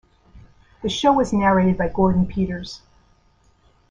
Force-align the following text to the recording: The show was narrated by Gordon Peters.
The 0.81 0.89
show 0.89 1.13
was 1.13 1.31
narrated 1.31 1.77
by 1.77 1.87
Gordon 1.89 2.25
Peters. 2.25 2.81